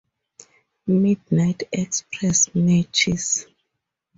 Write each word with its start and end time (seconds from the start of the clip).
Midnight 0.87 1.61
Express 1.71 2.55
matches. 2.55 3.45